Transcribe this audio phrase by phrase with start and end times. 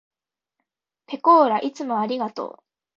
[1.05, 2.63] ぺこーらいつもありがとう。